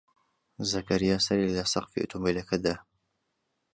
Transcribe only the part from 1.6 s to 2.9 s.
سەقفی ئۆتۆمۆبیلەکە دا.